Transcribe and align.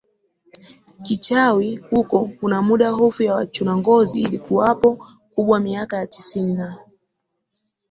kichawi 1.03 1.75
hukoKuna 1.75 2.61
muda 2.61 2.89
hofu 2.89 3.23
ya 3.23 3.33
wachuna 3.35 3.77
ngozi 3.77 4.21
ilikuwapo 4.21 5.05
kubwa 5.35 5.59
miaka 5.59 5.97
ya 5.97 6.07
tisini 6.07 6.53
na 6.53 6.77